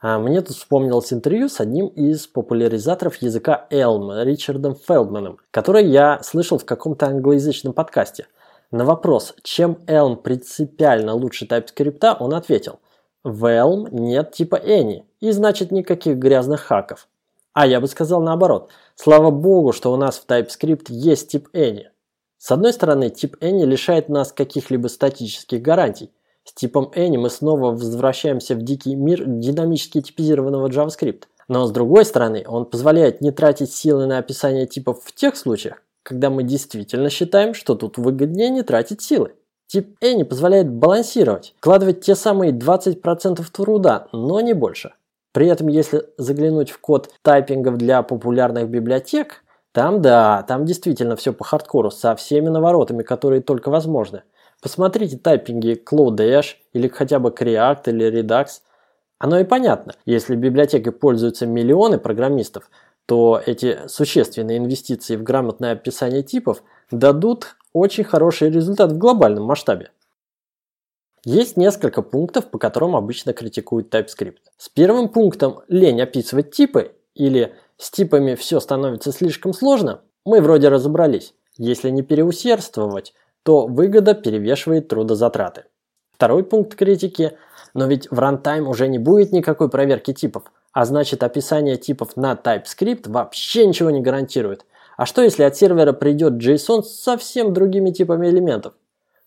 А 0.00 0.18
мне 0.20 0.42
тут 0.42 0.56
вспомнилось 0.56 1.12
интервью 1.12 1.48
с 1.48 1.58
одним 1.58 1.88
из 1.88 2.28
популяризаторов 2.28 3.16
языка 3.16 3.66
Elm, 3.70 4.24
Ричардом 4.24 4.76
Фелдманом, 4.76 5.38
который 5.50 5.86
я 5.86 6.20
слышал 6.22 6.58
в 6.58 6.64
каком-то 6.64 7.06
англоязычном 7.06 7.72
подкасте. 7.72 8.26
На 8.70 8.84
вопрос, 8.84 9.34
чем 9.42 9.78
Elm 9.86 10.16
принципиально 10.16 11.14
лучше 11.14 11.46
TypeScript, 11.46 12.16
он 12.20 12.34
ответил, 12.34 12.80
в 13.24 13.46
Elm 13.46 13.88
нет 13.90 14.32
типа 14.32 14.56
Any, 14.56 15.04
и 15.20 15.30
значит 15.30 15.70
никаких 15.70 16.18
грязных 16.18 16.60
хаков. 16.60 17.08
А 17.54 17.66
я 17.66 17.80
бы 17.80 17.88
сказал 17.88 18.22
наоборот, 18.22 18.70
слава 18.94 19.30
богу, 19.30 19.72
что 19.72 19.92
у 19.92 19.96
нас 19.96 20.18
в 20.18 20.26
TypeScript 20.26 20.86
есть 20.90 21.30
тип 21.30 21.48
Any. 21.54 21.86
С 22.36 22.52
одной 22.52 22.72
стороны, 22.72 23.10
тип 23.10 23.36
Any 23.42 23.64
лишает 23.64 24.08
нас 24.08 24.32
каких-либо 24.32 24.88
статических 24.88 25.62
гарантий, 25.62 26.12
с 26.44 26.52
типом 26.52 26.90
Any 26.94 27.18
мы 27.18 27.28
снова 27.28 27.72
возвращаемся 27.72 28.54
в 28.54 28.62
дикий 28.62 28.94
мир 28.94 29.24
динамически 29.26 30.00
типизированного 30.00 30.68
JavaScript. 30.68 31.24
Но 31.46 31.66
с 31.66 31.70
другой 31.70 32.04
стороны, 32.04 32.44
он 32.46 32.64
позволяет 32.64 33.20
не 33.20 33.32
тратить 33.32 33.72
силы 33.72 34.06
на 34.06 34.18
описание 34.18 34.66
типов 34.66 35.02
в 35.02 35.12
тех 35.14 35.36
случаях, 35.36 35.82
когда 36.08 36.30
мы 36.30 36.42
действительно 36.42 37.10
считаем, 37.10 37.52
что 37.52 37.74
тут 37.74 37.98
выгоднее 37.98 38.48
не 38.48 38.62
тратить 38.62 39.02
силы. 39.02 39.34
Тип 39.66 39.94
Any 40.02 40.24
позволяет 40.24 40.70
балансировать, 40.70 41.54
вкладывать 41.58 42.00
те 42.00 42.14
самые 42.14 42.52
20% 42.52 43.44
труда, 43.52 44.08
но 44.12 44.40
не 44.40 44.54
больше. 44.54 44.94
При 45.34 45.48
этом, 45.48 45.68
если 45.68 46.04
заглянуть 46.16 46.70
в 46.70 46.80
код 46.80 47.10
тайпингов 47.20 47.76
для 47.76 48.02
популярных 48.02 48.70
библиотек, 48.70 49.44
там 49.72 50.00
да, 50.00 50.44
там 50.48 50.64
действительно 50.64 51.14
все 51.14 51.34
по 51.34 51.44
хардкору, 51.44 51.90
со 51.90 52.16
всеми 52.16 52.48
наворотами, 52.48 53.02
которые 53.02 53.42
только 53.42 53.68
возможны. 53.68 54.22
Посмотрите 54.62 55.18
тайпинги 55.18 55.78
Clodash 55.78 56.54
или 56.72 56.88
хотя 56.88 57.18
бы 57.18 57.28
React 57.28 57.82
или 57.84 58.22
Redux. 58.22 58.62
Оно 59.18 59.38
и 59.38 59.44
понятно, 59.44 59.92
если 60.06 60.36
библиотекой 60.36 60.92
пользуются 60.92 61.44
миллионы 61.44 61.98
программистов, 61.98 62.70
то 63.08 63.42
эти 63.46 63.88
существенные 63.88 64.58
инвестиции 64.58 65.16
в 65.16 65.22
грамотное 65.22 65.72
описание 65.72 66.22
типов 66.22 66.62
дадут 66.90 67.56
очень 67.72 68.04
хороший 68.04 68.50
результат 68.50 68.92
в 68.92 68.98
глобальном 68.98 69.44
масштабе. 69.44 69.92
Есть 71.24 71.56
несколько 71.56 72.02
пунктов, 72.02 72.50
по 72.50 72.58
которым 72.58 72.94
обычно 72.94 73.32
критикуют 73.32 73.94
TypeScript. 73.94 74.40
С 74.58 74.68
первым 74.68 75.08
пунктом 75.08 75.62
«лень 75.68 76.02
описывать 76.02 76.50
типы» 76.50 76.92
или 77.14 77.54
«с 77.78 77.90
типами 77.90 78.34
все 78.34 78.60
становится 78.60 79.10
слишком 79.10 79.54
сложно» 79.54 80.02
мы 80.26 80.42
вроде 80.42 80.68
разобрались. 80.68 81.32
Если 81.56 81.88
не 81.88 82.02
переусердствовать, 82.02 83.14
то 83.42 83.66
выгода 83.66 84.12
перевешивает 84.12 84.88
трудозатраты. 84.88 85.64
Второй 86.12 86.44
пункт 86.44 86.74
критики– 86.74 87.38
но 87.74 87.86
ведь 87.86 88.10
в 88.10 88.18
runtime 88.18 88.68
уже 88.68 88.88
не 88.88 88.98
будет 88.98 89.32
никакой 89.32 89.68
проверки 89.68 90.12
типов, 90.12 90.44
а 90.72 90.84
значит 90.84 91.22
описание 91.22 91.76
типов 91.76 92.16
на 92.16 92.32
TypeScript 92.32 93.10
вообще 93.10 93.66
ничего 93.66 93.90
не 93.90 94.00
гарантирует. 94.00 94.64
А 94.96 95.06
что 95.06 95.22
если 95.22 95.44
от 95.44 95.56
сервера 95.56 95.92
придет 95.92 96.34
JSON 96.34 96.82
с 96.82 97.00
совсем 97.00 97.52
другими 97.52 97.90
типами 97.90 98.28
элементов? 98.28 98.74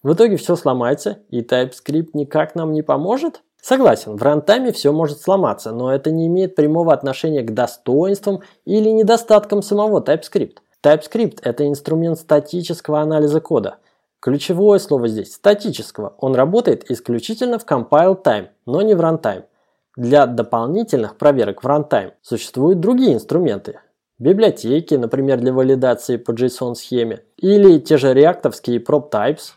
В 0.04 0.14
итоге 0.14 0.36
все 0.36 0.56
сломается, 0.56 1.20
и 1.30 1.42
TypeScript 1.42 2.10
никак 2.14 2.56
нам 2.56 2.74
не 2.74 2.82
поможет? 2.82 3.42
Согласен, 3.62 4.16
в 4.16 4.24
рантайме 4.24 4.72
все 4.72 4.92
может 4.92 5.22
сломаться, 5.22 5.72
но 5.72 5.94
это 5.94 6.10
не 6.10 6.26
имеет 6.26 6.56
прямого 6.56 6.94
отношения 6.94 7.44
к 7.44 7.54
достоинствам 7.54 8.42
или 8.66 8.90
недостаткам 8.90 9.62
самого 9.62 10.02
TypeScript. 10.02 10.58
TypeScript– 10.84 11.40
это 11.44 11.68
инструмент 11.68 12.18
статического 12.18 13.02
анализа 13.02 13.40
кода. 13.40 13.78
Ключевое 14.22 14.78
слово 14.78 15.08
здесь– 15.08 15.34
статического. 15.36 16.14
Он 16.20 16.36
работает 16.36 16.92
исключительно 16.92 17.58
в 17.58 17.66
compile 17.66 18.22
time, 18.24 18.50
но 18.68 18.84
не 18.84 18.94
в 18.94 19.02
runtime. 19.02 19.46
Для 19.98 20.28
дополнительных 20.28 21.18
проверок 21.18 21.64
в 21.64 21.68
runtime 21.68 22.12
существуют 22.22 22.80
другие 22.80 23.16
инструменты. 23.16 23.80
Библиотеки, 24.20 24.94
например, 24.94 25.40
для 25.40 25.52
валидации 25.52 26.18
по 26.18 26.34
JSON-схеме, 26.34 27.24
или 27.38 27.80
те 27.80 27.98
же 27.98 28.14
реактовские 28.14 28.78
prop 28.78 29.10
types. 29.10 29.54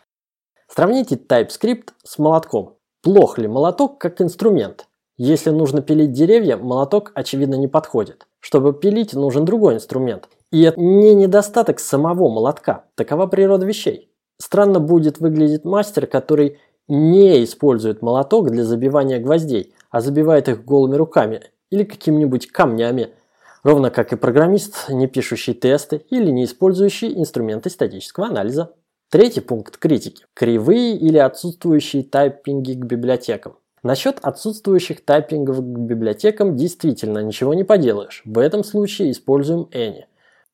Сравните 0.66 1.16
TypeScript 1.16 1.90
с 2.02 2.18
молотком. 2.18 2.78
Плох 3.02 3.36
ли 3.36 3.46
молоток 3.46 3.98
как 3.98 4.22
инструмент? 4.22 4.86
Если 5.18 5.50
нужно 5.50 5.82
пилить 5.82 6.12
деревья, 6.12 6.56
молоток 6.56 7.12
очевидно 7.14 7.56
не 7.56 7.68
подходит. 7.68 8.26
Чтобы 8.40 8.72
пилить, 8.72 9.12
нужен 9.12 9.44
другой 9.44 9.74
инструмент. 9.74 10.30
И 10.50 10.62
это 10.62 10.80
не 10.80 11.14
недостаток 11.14 11.80
самого 11.80 12.30
молотка. 12.30 12.86
Такова 12.94 13.26
природа 13.26 13.66
вещей. 13.66 14.10
Странно 14.44 14.78
будет 14.78 15.20
выглядеть 15.20 15.64
мастер, 15.64 16.06
который 16.06 16.58
не 16.86 17.42
использует 17.44 18.02
молоток 18.02 18.50
для 18.50 18.62
забивания 18.62 19.18
гвоздей, 19.18 19.72
а 19.88 20.02
забивает 20.02 20.50
их 20.50 20.66
голыми 20.66 20.96
руками 20.96 21.40
или 21.70 21.82
какими-нибудь 21.82 22.48
камнями, 22.48 23.14
ровно 23.62 23.88
как 23.88 24.12
и 24.12 24.16
программист, 24.16 24.90
не 24.90 25.06
пишущий 25.06 25.54
тесты 25.54 26.04
или 26.10 26.30
не 26.30 26.44
использующий 26.44 27.18
инструменты 27.18 27.70
статического 27.70 28.26
анализа. 28.26 28.74
Третий 29.08 29.40
пункт 29.40 29.78
критики– 29.78 30.26
кривые 30.34 30.94
или 30.98 31.16
отсутствующие 31.16 32.02
тайпинги 32.02 32.74
к 32.74 32.84
библиотекам. 32.84 33.56
Насчет 33.82 34.18
отсутствующих 34.20 35.02
тайпингов 35.06 35.60
к 35.60 35.78
библиотекам 35.78 36.54
действительно 36.54 37.20
ничего 37.20 37.54
не 37.54 37.64
поделаешь. 37.64 38.20
В 38.26 38.38
этом 38.38 38.62
случае 38.62 39.10
используем 39.10 39.70
Any. 39.72 40.04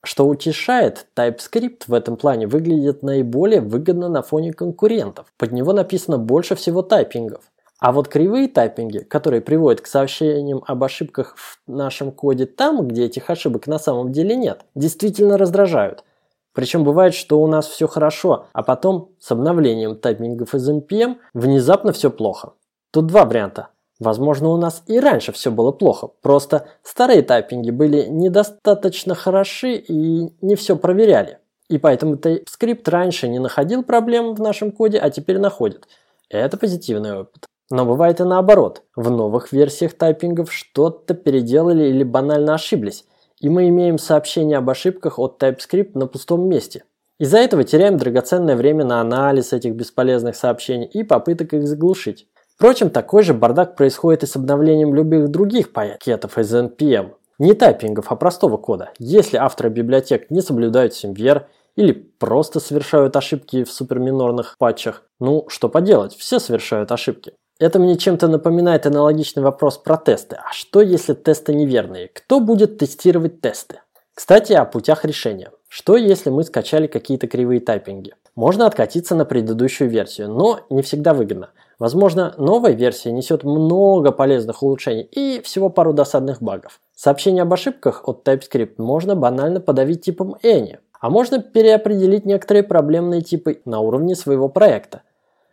Что 0.02 0.26
утешает, 0.26 1.06
TypeScript 1.14 1.82
в 1.86 1.92
этом 1.92 2.16
плане 2.16 2.46
выглядит 2.46 3.02
наиболее 3.02 3.60
выгодно 3.60 4.08
на 4.08 4.22
фоне 4.22 4.52
конкурентов. 4.52 5.26
Под 5.36 5.52
него 5.52 5.72
написано 5.72 6.16
больше 6.16 6.54
всего 6.54 6.82
тайпингов. 6.82 7.42
А 7.80 7.92
вот 7.92 8.08
кривые 8.08 8.48
тайпинги, 8.48 8.98
которые 8.98 9.40
приводят 9.40 9.80
к 9.80 9.86
сообщениям 9.86 10.62
об 10.66 10.84
ошибках 10.84 11.36
в 11.36 11.58
нашем 11.66 12.12
коде 12.12 12.46
там, 12.46 12.86
где 12.88 13.06
этих 13.06 13.30
ошибок 13.30 13.66
на 13.66 13.78
самом 13.78 14.12
деле 14.12 14.36
нет, 14.36 14.64
действительно 14.74 15.38
раздражают. 15.38 16.04
Причем 16.52 16.84
бывает, 16.84 17.14
что 17.14 17.40
у 17.40 17.46
нас 17.46 17.66
все 17.66 17.86
хорошо, 17.86 18.46
а 18.52 18.62
потом 18.62 19.10
с 19.18 19.30
обновлением 19.30 19.96
таймингов 19.96 20.54
из 20.54 20.68
NPM 20.68 21.16
внезапно 21.32 21.92
все 21.92 22.10
плохо. 22.10 22.52
Тут 22.90 23.06
два 23.06 23.24
варианта. 23.24 23.68
Возможно, 24.00 24.48
у 24.48 24.56
нас 24.56 24.82
и 24.88 24.98
раньше 24.98 25.30
все 25.30 25.52
было 25.52 25.70
плохо, 25.70 26.08
просто 26.22 26.66
старые 26.82 27.22
тайпинги 27.22 27.70
были 27.70 28.06
недостаточно 28.06 29.14
хороши 29.14 29.74
и 29.74 30.32
не 30.40 30.56
все 30.56 30.74
проверяли. 30.74 31.38
И 31.68 31.78
поэтому 31.78 32.16
TypeScript 32.16 32.90
раньше 32.90 33.28
не 33.28 33.38
находил 33.38 33.84
проблем 33.84 34.34
в 34.34 34.40
нашем 34.40 34.72
коде, 34.72 34.98
а 34.98 35.10
теперь 35.10 35.38
находит. 35.38 35.86
Это 36.28 36.56
позитивный 36.56 37.20
опыт. 37.20 37.46
Но 37.70 37.84
бывает 37.84 38.20
и 38.20 38.24
наоборот. 38.24 38.82
В 38.96 39.08
новых 39.10 39.52
версиях 39.52 39.94
тайпингов 39.94 40.52
что-то 40.52 41.14
переделали 41.14 41.84
или 41.84 42.02
банально 42.02 42.54
ошиблись 42.54 43.04
и 43.40 43.48
мы 43.48 43.68
имеем 43.68 43.98
сообщение 43.98 44.58
об 44.58 44.70
ошибках 44.70 45.18
от 45.18 45.42
TypeScript 45.42 45.92
на 45.94 46.06
пустом 46.06 46.48
месте. 46.48 46.84
Из-за 47.18 47.38
этого 47.38 47.64
теряем 47.64 47.96
драгоценное 47.96 48.56
время 48.56 48.84
на 48.84 49.00
анализ 49.00 49.52
этих 49.52 49.74
бесполезных 49.74 50.36
сообщений 50.36 50.86
и 50.86 51.02
попыток 51.02 51.52
их 51.52 51.66
заглушить. 51.66 52.26
Впрочем, 52.60 52.90
такой 52.90 53.22
же 53.22 53.32
бардак 53.32 53.74
происходит 53.74 54.22
и 54.22 54.26
с 54.26 54.36
обновлением 54.36 54.94
любых 54.94 55.30
других 55.30 55.72
пакетов 55.72 56.36
из 56.36 56.54
NPM. 56.54 57.12
Не 57.38 57.54
тайпингов, 57.54 58.12
а 58.12 58.16
простого 58.16 58.58
кода. 58.58 58.90
Если 58.98 59.38
авторы 59.38 59.70
библиотек 59.70 60.30
не 60.30 60.42
соблюдают 60.42 60.92
SymVer 60.92 61.44
или 61.76 61.92
просто 61.92 62.60
совершают 62.60 63.16
ошибки 63.16 63.64
в 63.64 63.72
суперминорных 63.72 64.56
патчах, 64.58 65.04
ну 65.20 65.46
что 65.48 65.70
поделать, 65.70 66.14
все 66.14 66.38
совершают 66.38 66.92
ошибки. 66.92 67.32
Это 67.58 67.78
мне 67.78 67.96
чем-то 67.96 68.28
напоминает 68.28 68.84
аналогичный 68.84 69.42
вопрос 69.42 69.78
про 69.78 69.96
тесты. 69.96 70.36
А 70.36 70.52
что 70.52 70.82
если 70.82 71.14
тесты 71.14 71.54
неверные? 71.54 72.08
Кто 72.08 72.40
будет 72.40 72.76
тестировать 72.76 73.40
тесты? 73.40 73.80
Кстати, 74.14 74.52
о 74.52 74.66
путях 74.66 75.06
решения. 75.06 75.50
Что 75.72 75.96
если 75.96 76.30
мы 76.30 76.42
скачали 76.42 76.88
какие-то 76.88 77.28
кривые 77.28 77.60
тайпинги? 77.60 78.12
Можно 78.34 78.66
откатиться 78.66 79.14
на 79.14 79.24
предыдущую 79.24 79.88
версию, 79.88 80.28
но 80.30 80.58
не 80.68 80.82
всегда 80.82 81.14
выгодно. 81.14 81.50
Возможно, 81.78 82.34
новая 82.38 82.72
версия 82.72 83.12
несет 83.12 83.44
много 83.44 84.10
полезных 84.10 84.64
улучшений 84.64 85.02
и 85.02 85.40
всего 85.40 85.68
пару 85.70 85.92
досадных 85.92 86.42
багов. 86.42 86.80
Сообщение 86.96 87.42
об 87.42 87.52
ошибках 87.52 88.02
от 88.08 88.26
TypeScript 88.26 88.74
можно 88.78 89.14
банально 89.14 89.60
подавить 89.60 90.02
типом 90.02 90.34
any, 90.42 90.78
а 91.00 91.08
можно 91.08 91.40
переопределить 91.40 92.26
некоторые 92.26 92.64
проблемные 92.64 93.20
типы 93.20 93.62
на 93.64 93.78
уровне 93.78 94.16
своего 94.16 94.48
проекта. 94.48 95.02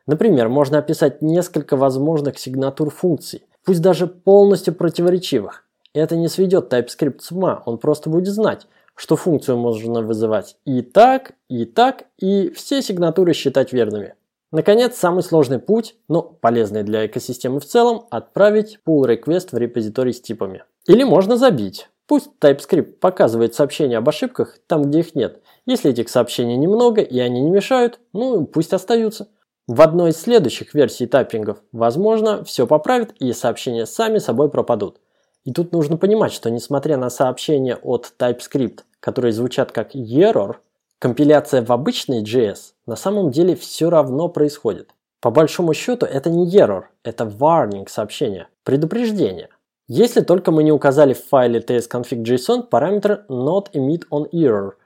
Например, 0.07 0.49
можно 0.49 0.79
описать 0.79 1.21
несколько 1.21 1.77
возможных 1.77 2.39
сигнатур 2.39 2.89
функций, 2.89 3.43
пусть 3.63 3.83
даже 3.83 4.07
полностью 4.07 4.73
противоречивых. 4.73 5.66
Это 5.97 6.15
не 6.15 6.27
сведет 6.27 6.71
TypeScript 6.71 7.21
с 7.21 7.31
ума, 7.31 7.63
он 7.65 7.79
просто 7.79 8.11
будет 8.11 8.27
знать, 8.27 8.67
что 8.93 9.15
функцию 9.15 9.57
можно 9.57 10.03
вызывать 10.03 10.55
и 10.63 10.81
так, 10.81 11.33
и 11.49 11.65
так, 11.65 12.05
и 12.19 12.51
все 12.51 12.83
сигнатуры 12.83 13.33
считать 13.33 13.73
верными. 13.73 14.13
Наконец, 14.51 14.95
самый 14.95 15.23
сложный 15.23 15.57
путь, 15.57 15.95
но 16.07 16.21
полезный 16.21 16.83
для 16.83 17.07
экосистемы 17.07 17.59
в 17.59 17.65
целом, 17.65 18.05
отправить 18.11 18.79
pull 18.87 19.07
request 19.07 19.49
в 19.51 19.57
репозиторий 19.57 20.13
с 20.13 20.21
типами. 20.21 20.63
Или 20.87 21.03
можно 21.03 21.35
забить. 21.35 21.89
Пусть 22.05 22.29
TypeScript 22.39 22.99
показывает 22.99 23.55
сообщения 23.55 23.97
об 23.97 24.07
ошибках 24.07 24.59
там, 24.67 24.83
где 24.83 24.99
их 24.99 25.15
нет. 25.15 25.41
Если 25.65 25.89
этих 25.89 26.09
сообщений 26.09 26.57
немного 26.57 27.01
и 27.01 27.19
они 27.19 27.41
не 27.41 27.49
мешают, 27.49 27.99
ну 28.13 28.45
пусть 28.45 28.71
остаются. 28.71 29.29
В 29.67 29.81
одной 29.81 30.11
из 30.11 30.21
следующих 30.21 30.75
версий 30.75 31.07
тайпингов, 31.07 31.57
возможно, 31.71 32.43
все 32.45 32.67
поправит 32.67 33.13
и 33.19 33.33
сообщения 33.33 33.85
сами 33.87 34.19
собой 34.19 34.49
пропадут. 34.49 34.99
И 35.47 35.53
тут 35.53 35.71
нужно 35.71 35.95
понимать, 35.95 36.33
что 36.33 36.51
несмотря 36.51 36.97
на 36.97 37.09
сообщения 37.09 37.77
от 37.77 38.11
TypeScript, 38.19 38.79
которые 38.99 39.31
звучат 39.31 39.71
как 39.71 39.95
error, 39.95 40.57
компиляция 40.99 41.63
в 41.63 41.71
обычный 41.71 42.21
JS 42.21 42.73
на 42.85 42.97
самом 42.97 43.31
деле 43.31 43.55
все 43.55 43.89
равно 43.89 44.27
происходит. 44.27 44.89
По 45.21 45.31
большому 45.31 45.73
счету 45.73 46.05
это 46.05 46.29
не 46.29 46.53
error, 46.53 46.83
это 47.05 47.23
warning 47.23 47.87
сообщение, 47.87 48.49
предупреждение. 48.65 49.47
Если 49.87 50.19
только 50.19 50.51
мы 50.51 50.63
не 50.63 50.73
указали 50.73 51.13
в 51.13 51.25
файле 51.25 51.61
tsconfig.json 51.61 52.63
параметр 52.63 53.23
not 53.29 53.71
emit 53.71 54.03
on 54.11 54.29
error– 54.33 54.71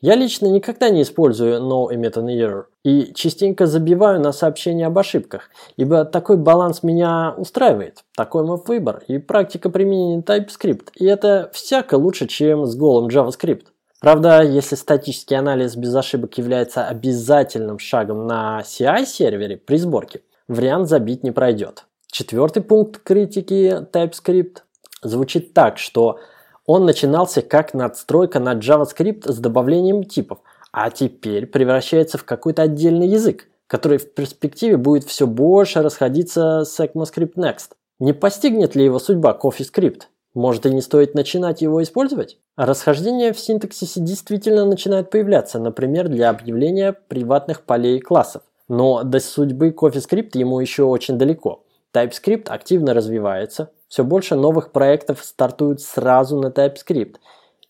я 0.00 0.14
лично 0.14 0.46
никогда 0.46 0.90
не 0.90 1.02
использую 1.02 1.60
no 1.60 1.88
emit 1.90 2.14
an 2.14 2.26
error 2.26 2.64
и 2.84 3.14
частенько 3.14 3.66
забиваю 3.66 4.20
на 4.20 4.32
сообщения 4.32 4.86
об 4.86 4.98
ошибках, 4.98 5.50
ибо 5.76 6.04
такой 6.04 6.36
баланс 6.36 6.82
меня 6.82 7.34
устраивает. 7.36 8.04
Такой 8.14 8.44
мой 8.44 8.60
выбор 8.66 9.02
и 9.08 9.18
практика 9.18 9.70
применения 9.70 10.20
TypeScript, 10.20 10.88
и 10.96 11.06
это 11.06 11.50
всяко 11.54 11.94
лучше, 11.94 12.26
чем 12.26 12.66
с 12.66 12.76
голым 12.76 13.08
JavaScript. 13.08 13.66
Правда, 14.00 14.42
если 14.42 14.76
статический 14.76 15.36
анализ 15.36 15.74
без 15.74 15.94
ошибок 15.94 16.36
является 16.36 16.86
обязательным 16.86 17.78
шагом 17.78 18.26
на 18.26 18.60
CI-сервере 18.60 19.56
при 19.56 19.78
сборке, 19.78 20.20
вариант 20.46 20.88
забить 20.88 21.24
не 21.24 21.30
пройдет. 21.30 21.86
Четвертый 22.06 22.62
пункт 22.62 23.02
критики 23.02 23.80
TypeScript 23.92 24.58
звучит 25.02 25.54
так, 25.54 25.78
что 25.78 26.18
он 26.66 26.84
начинался 26.84 27.42
как 27.42 27.74
надстройка 27.74 28.40
на 28.40 28.54
JavaScript 28.54 29.30
с 29.30 29.38
добавлением 29.38 30.04
типов, 30.04 30.38
а 30.72 30.90
теперь 30.90 31.46
превращается 31.46 32.18
в 32.18 32.24
какой-то 32.24 32.62
отдельный 32.62 33.08
язык, 33.08 33.48
который 33.66 33.98
в 33.98 34.12
перспективе 34.12 34.76
будет 34.76 35.04
все 35.04 35.26
больше 35.26 35.82
расходиться 35.82 36.64
с 36.64 36.78
ECMAScript 36.78 37.34
Next. 37.36 37.70
Не 37.98 38.12
постигнет 38.12 38.74
ли 38.74 38.84
его 38.84 38.98
судьба 38.98 39.38
CoffeeScript? 39.40 40.02
Может 40.34 40.66
и 40.66 40.70
не 40.70 40.82
стоит 40.82 41.14
начинать 41.14 41.62
его 41.62 41.82
использовать? 41.82 42.36
Расхождения 42.56 43.32
в 43.32 43.40
синтаксисе 43.40 44.00
действительно 44.00 44.66
начинают 44.66 45.08
появляться, 45.08 45.58
например, 45.58 46.08
для 46.08 46.28
объявления 46.28 46.92
приватных 46.92 47.62
полей 47.62 48.00
классов. 48.00 48.42
Но 48.68 49.02
до 49.02 49.20
судьбы 49.20 49.70
CoffeeScript 49.70 50.32
ему 50.34 50.60
еще 50.60 50.82
очень 50.82 51.16
далеко. 51.16 51.64
TypeScript 51.94 52.48
активно 52.48 52.92
развивается, 52.92 53.70
все 53.88 54.04
больше 54.04 54.34
новых 54.34 54.72
проектов 54.72 55.24
стартуют 55.24 55.80
сразу 55.80 56.40
на 56.40 56.48
TypeScript. 56.48 57.16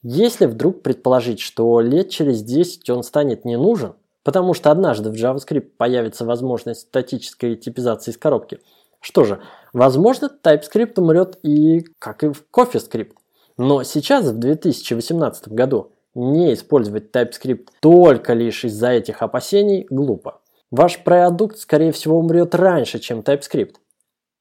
Если 0.02 0.46
вдруг 0.46 0.82
предположить, 0.82 1.40
что 1.40 1.80
лет 1.80 2.10
через 2.10 2.42
10 2.42 2.88
он 2.90 3.02
станет 3.02 3.44
не 3.44 3.56
нужен, 3.56 3.94
потому 4.22 4.54
что 4.54 4.70
однажды 4.70 5.10
в 5.10 5.14
JavaScript 5.14 5.70
появится 5.76 6.24
возможность 6.24 6.82
статической 6.82 7.56
типизации 7.56 8.10
из 8.10 8.18
коробки, 8.18 8.60
что 9.00 9.24
же, 9.24 9.40
возможно, 9.72 10.30
TypeScript 10.42 10.94
умрет 10.96 11.38
и 11.42 11.84
как 11.98 12.24
и 12.24 12.28
в 12.28 12.44
CoffeeScript. 12.52 13.12
Но 13.58 13.82
сейчас, 13.84 14.26
в 14.26 14.38
2018 14.38 15.48
году, 15.48 15.92
не 16.14 16.54
использовать 16.54 17.14
TypeScript 17.14 17.68
только 17.80 18.32
лишь 18.32 18.64
из-за 18.64 18.88
этих 18.88 19.22
опасений 19.22 19.86
глупо. 19.90 20.40
Ваш 20.70 21.04
продукт, 21.04 21.58
скорее 21.58 21.92
всего, 21.92 22.18
умрет 22.18 22.54
раньше, 22.54 22.98
чем 22.98 23.20
TypeScript. 23.20 23.74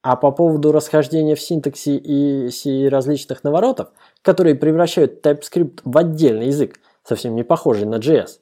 А 0.08 0.14
по 0.14 0.30
поводу 0.30 0.70
расхождения 0.70 1.34
в 1.34 1.40
синтаксе 1.40 1.96
и 1.96 2.88
различных 2.88 3.42
наворотов, 3.42 3.88
которые 4.22 4.54
превращают 4.54 5.26
TypeScript 5.26 5.80
в 5.82 5.98
отдельный 5.98 6.46
язык, 6.46 6.78
совсем 7.02 7.34
не 7.34 7.42
похожий 7.42 7.86
на 7.86 7.96
JS. 7.96 8.38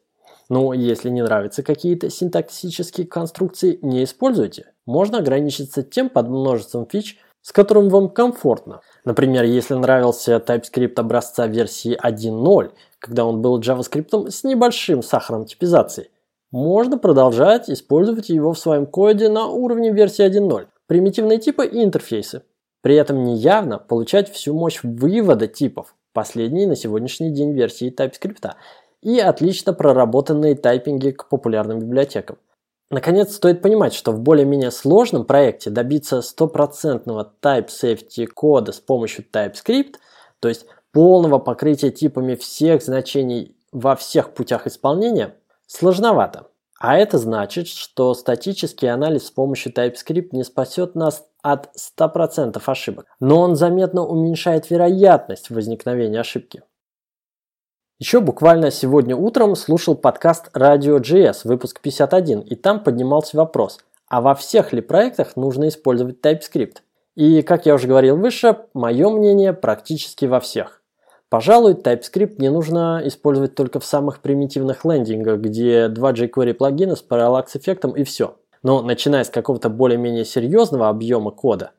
Но 0.50 0.74
если 0.74 1.08
не 1.08 1.22
нравятся 1.22 1.62
какие-то 1.62 2.10
синтаксические 2.10 3.06
конструкции, 3.06 3.78
не 3.80 4.04
используйте. 4.04 4.72
Можно 4.84 5.20
ограничиться 5.20 5.82
тем 5.82 6.10
подмножеством 6.10 6.86
фич, 6.86 7.18
с 7.40 7.50
которым 7.50 7.88
вам 7.88 8.10
комфортно. 8.10 8.82
Например, 9.06 9.44
если 9.44 9.72
нравился 9.72 10.36
TypeScript 10.36 10.96
образца 10.96 11.46
версии 11.46 11.98
1.0, 11.98 12.72
когда 12.98 13.24
он 13.24 13.40
был 13.40 13.58
JavaScript 13.58 14.30
с 14.30 14.44
небольшим 14.44 15.02
сахаром 15.02 15.46
типизации, 15.46 16.10
можно 16.50 16.98
продолжать 16.98 17.70
использовать 17.70 18.28
его 18.28 18.52
в 18.52 18.58
своем 18.58 18.84
коде 18.84 19.30
на 19.30 19.46
уровне 19.46 19.92
версии 19.92 20.26
1.0 20.26 20.66
примитивные 20.86 21.38
типы 21.38 21.66
и 21.66 21.82
интерфейсы. 21.82 22.42
При 22.82 22.96
этом 22.96 23.24
неявно 23.24 23.78
получать 23.78 24.30
всю 24.30 24.54
мощь 24.54 24.80
вывода 24.82 25.46
типов, 25.46 25.94
последние 26.12 26.66
на 26.66 26.76
сегодняшний 26.76 27.30
день 27.30 27.52
версии 27.52 27.94
TypeScript, 27.94 28.52
и 29.02 29.18
отлично 29.18 29.72
проработанные 29.72 30.54
тайпинги 30.54 31.10
к 31.10 31.28
популярным 31.28 31.78
библиотекам. 31.78 32.38
Наконец, 32.90 33.34
стоит 33.34 33.62
понимать, 33.62 33.94
что 33.94 34.12
в 34.12 34.20
более-менее 34.20 34.70
сложном 34.70 35.24
проекте 35.24 35.70
добиться 35.70 36.22
стопроцентного 36.22 37.32
type 37.42 37.68
safety 37.68 38.26
кода 38.26 38.72
с 38.72 38.80
помощью 38.80 39.24
TypeScript, 39.32 39.94
то 40.40 40.48
есть 40.48 40.66
полного 40.92 41.38
покрытия 41.38 41.90
типами 41.90 42.34
всех 42.34 42.82
значений 42.82 43.56
во 43.72 43.96
всех 43.96 44.34
путях 44.34 44.66
исполнения, 44.66 45.34
сложновато. 45.66 46.46
А 46.86 46.98
это 46.98 47.16
значит, 47.16 47.66
что 47.66 48.12
статический 48.12 48.90
анализ 48.90 49.28
с 49.28 49.30
помощью 49.30 49.72
TypeScript 49.72 50.28
не 50.32 50.44
спасет 50.44 50.94
нас 50.94 51.26
от 51.40 51.70
100% 51.98 52.62
ошибок, 52.62 53.06
но 53.20 53.40
он 53.40 53.56
заметно 53.56 54.04
уменьшает 54.04 54.68
вероятность 54.68 55.48
возникновения 55.48 56.20
ошибки. 56.20 56.62
Еще 57.98 58.20
буквально 58.20 58.70
сегодня 58.70 59.16
утром 59.16 59.56
слушал 59.56 59.94
подкаст 59.94 60.54
Radio.js, 60.54 61.40
выпуск 61.44 61.80
51, 61.80 62.40
и 62.40 62.54
там 62.54 62.84
поднимался 62.84 63.38
вопрос, 63.38 63.78
а 64.06 64.20
во 64.20 64.34
всех 64.34 64.74
ли 64.74 64.82
проектах 64.82 65.36
нужно 65.36 65.68
использовать 65.68 66.20
TypeScript? 66.20 66.82
И, 67.14 67.40
как 67.40 67.64
я 67.64 67.76
уже 67.76 67.88
говорил 67.88 68.18
выше, 68.18 68.58
мое 68.74 69.08
мнение 69.08 69.54
практически 69.54 70.26
во 70.26 70.38
всех. 70.38 70.83
Пожалуй, 71.34 71.72
TypeScript 71.72 72.36
не 72.38 72.48
нужно 72.48 73.02
использовать 73.06 73.56
только 73.56 73.80
в 73.80 73.84
самых 73.84 74.20
примитивных 74.20 74.84
лендингах, 74.84 75.40
где 75.40 75.88
два 75.88 76.12
jQuery 76.12 76.54
плагина 76.54 76.94
с 76.94 77.04
parallax 77.04 77.46
эффектом 77.54 77.90
и 77.90 78.04
все. 78.04 78.36
Но 78.62 78.82
начиная 78.82 79.24
с 79.24 79.30
какого-то 79.30 79.68
более-менее 79.68 80.24
серьезного 80.24 80.88
объема 80.88 81.32
кода, 81.32 81.72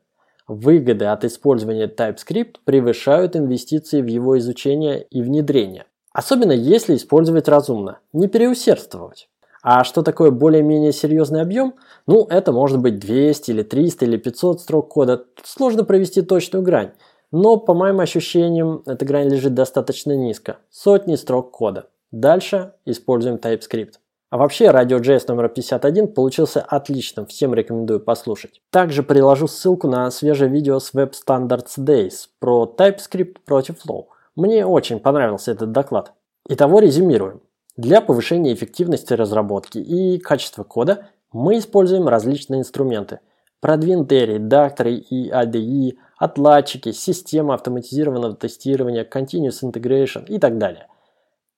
выгоды 0.46 1.06
от 1.06 1.24
использования 1.24 1.86
TypeScript 1.86 2.56
превышают 2.66 3.34
инвестиции 3.34 4.02
в 4.02 4.06
его 4.06 4.36
изучение 4.36 5.02
и 5.04 5.22
внедрение. 5.22 5.86
Особенно 6.12 6.52
если 6.52 6.94
использовать 6.94 7.48
разумно, 7.48 8.00
не 8.12 8.28
переусердствовать. 8.28 9.30
А 9.62 9.84
что 9.84 10.02
такое 10.02 10.32
более-менее 10.32 10.92
серьезный 10.92 11.40
объем? 11.40 11.76
Ну, 12.06 12.26
это 12.28 12.52
может 12.52 12.78
быть 12.78 12.98
200 12.98 13.52
или 13.52 13.62
300 13.62 14.04
или 14.04 14.16
500 14.18 14.60
строк 14.60 14.88
кода. 14.90 15.24
Сложно 15.42 15.82
провести 15.82 16.20
точную 16.20 16.62
грань. 16.62 16.92
Но, 17.32 17.56
по 17.56 17.74
моим 17.74 18.00
ощущениям, 18.00 18.82
эта 18.86 19.04
грань 19.04 19.28
лежит 19.28 19.54
достаточно 19.54 20.12
низко. 20.16 20.58
Сотни 20.70 21.16
строк 21.16 21.50
кода. 21.50 21.88
Дальше 22.10 22.74
используем 22.84 23.36
TypeScript. 23.36 23.94
А 24.28 24.38
вообще, 24.38 24.66
Radio.js 24.66 25.24
номер 25.28 25.48
51 25.48 26.08
получился 26.08 26.60
отличным, 26.60 27.26
всем 27.26 27.54
рекомендую 27.54 28.00
послушать. 28.00 28.60
Также 28.70 29.02
приложу 29.02 29.46
ссылку 29.46 29.88
на 29.88 30.10
свежее 30.10 30.50
видео 30.50 30.80
с 30.80 30.92
Web 30.94 31.12
Standards 31.12 31.78
Days 31.78 32.26
про 32.40 32.72
TypeScript 32.76 33.36
против 33.44 33.76
Flow. 33.84 34.06
Мне 34.34 34.66
очень 34.66 34.98
понравился 34.98 35.52
этот 35.52 35.72
доклад. 35.72 36.12
Итого 36.48 36.80
резюмируем. 36.80 37.40
Для 37.76 38.00
повышения 38.00 38.52
эффективности 38.52 39.12
разработки 39.12 39.78
и 39.78 40.18
качества 40.18 40.64
кода 40.64 41.08
мы 41.32 41.58
используем 41.58 42.08
различные 42.08 42.60
инструменты. 42.60 43.20
Продвинутые 43.60 44.26
редакторы 44.26 44.94
и 44.94 45.30
ADE, 45.30 45.96
отладчики, 46.16 46.92
система 46.92 47.54
автоматизированного 47.54 48.36
тестирования, 48.36 49.04
Continuous 49.04 49.62
Integration 49.62 50.26
и 50.26 50.38
так 50.38 50.58
далее. 50.58 50.88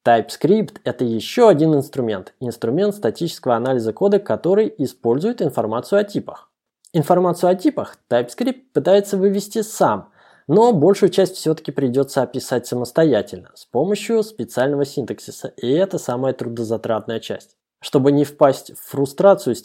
TypeScript– 0.07 0.77
это 0.85 1.05
еще 1.05 1.49
один 1.49 1.75
инструмент, 1.75 2.33
инструмент 2.41 2.95
статического 2.95 3.57
анализа 3.57 3.93
кода, 3.93 4.19
который 4.19 4.73
использует 4.79 5.43
информацию 5.43 6.01
о 6.01 6.05
типах. 6.05 6.51
Информацию 6.93 7.51
о 7.51 7.55
типах 7.55 7.99
TypeScript 8.11 8.63
пытается 8.73 9.19
вывести 9.19 9.61
сам, 9.61 10.11
но 10.47 10.73
большую 10.73 11.11
часть 11.11 11.37
все-таки 11.37 11.73
придется 11.73 12.23
описать 12.23 12.67
самостоятельно, 12.67 13.51
с 13.55 13.67
помощью 13.67 14.23
специального 14.23 14.87
синтаксиса, 14.87 15.49
и 15.49 15.71
это 15.71 15.99
самая 15.99 16.33
трудозатратная 16.33 17.21
часть. 17.21 17.58
Чтобы 17.81 18.11
не 18.11 18.25
впасть 18.25 18.73
в 18.73 18.91
фрустрацию 18.91 19.55
с 19.55 19.63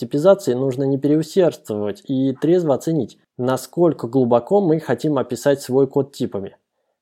нужно 0.56 0.84
не 0.84 1.00
переусердствовать 1.00 2.04
и 2.08 2.34
трезво 2.34 2.76
оценить, 2.76 3.18
насколько 3.38 4.08
глубоко 4.08 4.62
мы 4.62 4.80
хотим 4.80 5.18
описать 5.18 5.62
свой 5.62 5.88
код 5.88 6.12
типами. 6.12 6.56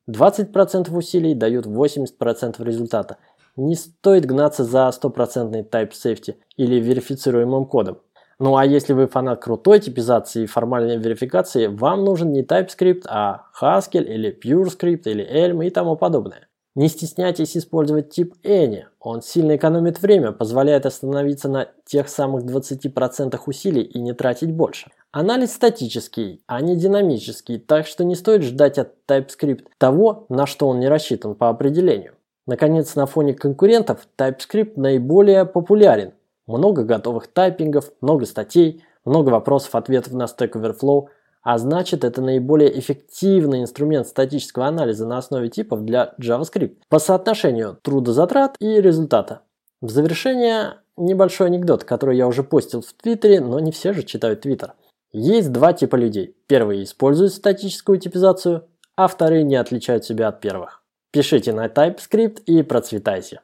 20% 0.10 0.96
усилий 0.96 1.36
дают 1.36 1.66
80% 1.66 2.64
результата. 2.64 3.18
Не 3.58 3.76
стоит 3.76 4.26
гнаться 4.26 4.64
за 4.64 4.90
стопроцентный 4.92 5.64
type 5.64 5.92
safety 5.92 6.36
или 6.56 6.80
верифицируемым 6.80 7.66
кодом. 7.66 8.00
Ну 8.40 8.56
а 8.58 8.66
если 8.66 8.94
вы 8.94 9.08
фанат 9.08 9.44
крутой 9.44 9.80
типизации 9.80 10.44
и 10.44 10.48
формальной 10.48 10.98
верификации, 10.98 11.68
вам 11.68 12.04
нужен 12.04 12.32
не 12.32 12.42
TypeScript, 12.42 13.04
а 13.08 13.44
Haskell 13.62 14.04
или 14.04 14.36
PureScript 14.36 15.04
или 15.06 15.24
Elm 15.24 15.64
и 15.64 15.70
тому 15.70 15.96
подобное. 15.96 16.48
Не 16.74 16.88
стесняйтесь 16.88 17.58
использовать 17.58 18.12
тип 18.12 18.34
Any. 18.46 18.84
Он 19.02 19.22
сильно 19.22 19.58
экономит 19.58 20.02
время, 20.02 20.32
позволяет 20.32 20.86
остановиться 20.86 21.50
на 21.50 21.68
тех 21.86 22.08
самых 22.08 22.46
20% 22.46 23.38
усилий 23.46 23.82
и 23.82 24.00
не 24.00 24.14
тратить 24.14 24.54
больше. 24.54 24.90
Анализ 25.12 25.54
статический, 25.54 26.42
а 26.48 26.62
не 26.62 26.78
динамический, 26.78 27.60
так 27.60 27.88
что 27.88 28.06
не 28.06 28.16
стоит 28.16 28.44
ждать 28.44 28.78
от 28.78 28.94
TypeScript 29.06 29.66
того, 29.78 30.26
на 30.30 30.46
что 30.46 30.70
он 30.70 30.80
не 30.80 30.88
рассчитан 30.88 31.36
по 31.36 31.50
определению. 31.50 32.14
Наконец, 32.48 32.96
на 32.96 33.06
фоне 33.06 33.34
конкурентов 33.34 34.08
TypeScript 34.18 34.74
наиболее 34.78 35.46
популярен. 35.46 36.14
Много 36.48 36.86
готовых 36.86 37.28
тайпингов, 37.28 37.92
много 38.00 38.26
статей, 38.26 38.82
много 39.04 39.30
вопросов-ответов 39.30 40.14
на 40.14 40.24
Stack 40.24 40.54
Overflow– 40.54 41.08
а 41.44 41.58
значит 41.58 42.04
это 42.04 42.22
наиболее 42.22 42.78
эффективный 42.80 43.62
инструмент 43.62 44.08
статического 44.08 44.68
анализа 44.68 45.08
на 45.08 45.18
основе 45.18 45.50
типов 45.50 45.84
для 45.84 46.14
JavaScript 46.22 46.78
по 46.90 47.00
соотношению 47.00 47.78
трудозатрат 47.82 48.56
и 48.60 48.80
результата. 48.80 49.42
В 49.82 49.90
завершение 49.90 50.76
небольшой 50.98 51.48
анекдот, 51.48 51.84
который 51.84 52.18
я 52.18 52.28
уже 52.28 52.44
постил 52.44 52.82
в 52.82 52.94
Твиттере, 52.94 53.42
но 53.42 53.60
не 53.60 53.72
все 53.72 53.94
же 53.94 54.04
читают 54.04 54.42
Твиттер. 54.42 54.74
Есть 55.12 55.52
два 55.52 55.74
типа 55.74 55.96
людей. 55.96 56.36
Первые 56.48 56.84
используют 56.84 57.34
статическую 57.34 57.98
типизацию, 57.98 58.68
а 58.96 59.08
вторые 59.08 59.44
не 59.44 59.56
отличают 59.56 60.06
себя 60.06 60.28
от 60.28 60.40
первых. 60.40 60.84
Пишите 61.12 61.52
на 61.52 61.66
TypeScript 61.66 62.44
и 62.46 62.64
процветайте. 62.64 63.42